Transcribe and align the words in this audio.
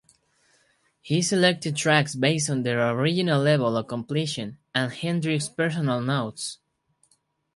He 0.99 1.21
selected 1.21 1.75
tracks 1.75 2.15
based 2.15 2.49
on 2.49 2.63
their 2.63 2.89
original 2.89 3.39
level 3.39 3.77
of 3.77 3.85
completion 3.87 4.57
and 4.73 4.91
Hendrix's 4.91 5.47
personal 5.47 6.01
notes. 6.01 6.57